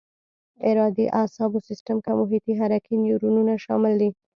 [0.69, 4.09] ارادي اعصابو سیستم کې محیطي حرکي نیورونونه شامل دي.